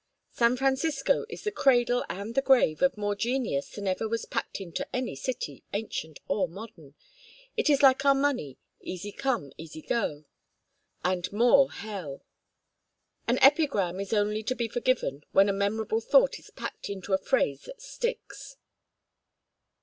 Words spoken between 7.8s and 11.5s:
like our money, 'easy come, easy go.'" "And